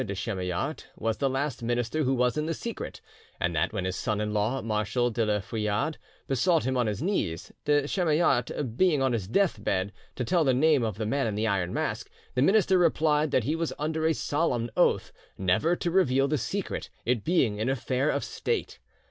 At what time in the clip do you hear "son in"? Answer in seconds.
3.95-4.33